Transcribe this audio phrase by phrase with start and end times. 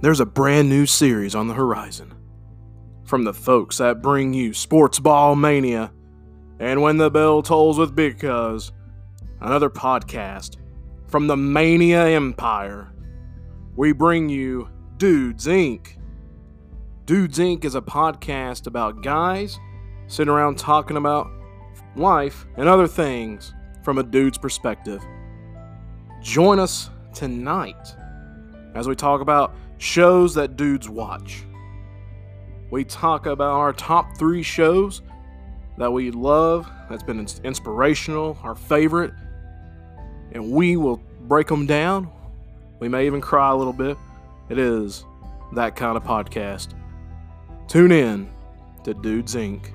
[0.00, 2.14] There's a brand new series on the horizon
[3.04, 5.92] from the folks that bring you Sports Ball Mania
[6.60, 8.70] and When the Bell Tolls with Big Cuz,
[9.40, 10.54] another podcast
[11.08, 12.92] from the Mania Empire.
[13.74, 15.96] We bring you Dudes Inc.
[17.04, 17.64] Dudes Inc.
[17.64, 19.58] is a podcast about guys
[20.06, 21.28] sitting around talking about
[21.96, 23.52] life and other things
[23.82, 25.02] from a dude's perspective.
[26.22, 27.96] Join us tonight
[28.78, 31.42] as we talk about shows that dudes watch.
[32.70, 35.02] We talk about our top three shows
[35.78, 39.12] that we love, that's been inspirational, our favorite,
[40.32, 42.08] and we will break them down.
[42.78, 43.96] We may even cry a little bit.
[44.48, 45.04] It is
[45.54, 46.74] that kind of podcast.
[47.66, 48.30] Tune in
[48.84, 49.72] to Dudes Inc.